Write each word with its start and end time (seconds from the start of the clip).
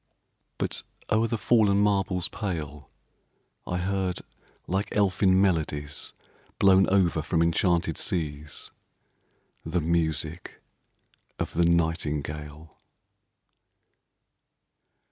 But 0.57 0.81
o'er 1.11 1.27
the 1.27 1.37
fallen 1.37 1.77
marbles 1.77 2.27
pale 2.27 2.89
I 3.67 3.77
heard, 3.77 4.21
like 4.65 4.89
elfin 4.93 5.39
melodies 5.39 6.13
Blown 6.57 6.89
over 6.89 7.21
from 7.21 7.43
enchanted 7.43 7.99
seas, 7.99 8.71
The 9.63 9.79
music 9.79 10.59
of 11.37 11.53
the 11.53 11.65
nightingale. 11.65 12.79